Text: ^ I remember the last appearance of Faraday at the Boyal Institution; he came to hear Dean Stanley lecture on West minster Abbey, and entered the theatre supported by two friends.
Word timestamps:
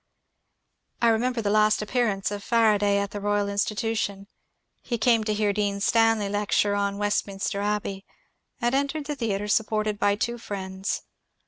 ^ 0.01 0.03
I 1.05 1.09
remember 1.11 1.43
the 1.43 1.51
last 1.51 1.83
appearance 1.83 2.31
of 2.31 2.43
Faraday 2.43 2.97
at 2.97 3.11
the 3.11 3.19
Boyal 3.19 3.47
Institution; 3.51 4.25
he 4.81 4.97
came 4.97 5.23
to 5.25 5.33
hear 5.35 5.53
Dean 5.53 5.79
Stanley 5.79 6.27
lecture 6.27 6.73
on 6.73 6.97
West 6.97 7.27
minster 7.27 7.61
Abbey, 7.61 8.03
and 8.59 8.73
entered 8.73 9.05
the 9.05 9.15
theatre 9.15 9.47
supported 9.47 9.99
by 9.99 10.15
two 10.15 10.39
friends. 10.39 11.03